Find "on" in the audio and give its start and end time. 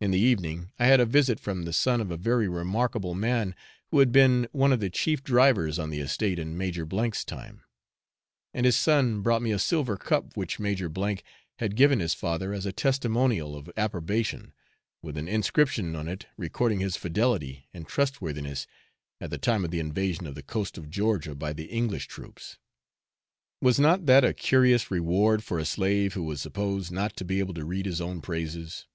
5.78-5.90, 15.94-16.08